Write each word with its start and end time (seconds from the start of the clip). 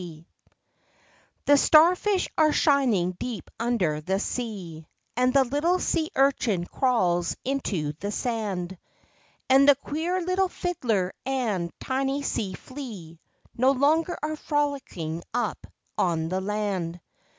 C 0.01 0.25
he 1.45 1.57
star 1.57 1.95
fish 1.95 2.27
are 2.35 2.51
shining 2.51 3.11
deep 3.19 3.51
under 3.59 4.01
the 4.01 4.19
sea, 4.19 4.87
And 5.15 5.31
the 5.31 5.43
little 5.43 5.77
sea 5.77 6.09
urchin 6.15 6.65
crawls 6.65 7.37
into 7.45 7.93
the 7.99 8.11
sand, 8.11 8.79
And 9.47 9.69
the 9.69 9.75
queer 9.75 10.19
little 10.25 10.49
fiddler 10.49 11.13
and 11.23 11.71
tiny 11.79 12.23
sand 12.23 12.57
flea, 12.57 13.19
No 13.55 13.73
longer 13.73 14.17
are 14.23 14.37
frolicking 14.37 15.21
up 15.35 15.67
on 15.99 16.29
the 16.29 16.41
land. 16.41 16.99